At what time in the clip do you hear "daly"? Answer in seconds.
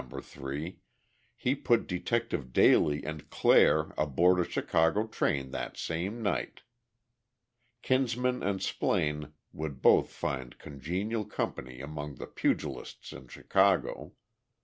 2.47-3.03